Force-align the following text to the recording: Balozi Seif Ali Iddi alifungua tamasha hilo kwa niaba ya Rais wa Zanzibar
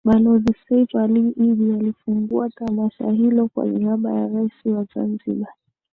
Balozi 0.07 0.51
Seif 0.63 0.95
Ali 0.95 1.27
Iddi 1.29 1.73
alifungua 1.73 2.49
tamasha 2.49 3.11
hilo 3.11 3.47
kwa 3.47 3.65
niaba 3.65 4.11
ya 4.13 4.27
Rais 4.27 4.65
wa 4.65 4.83
Zanzibar 4.83 5.53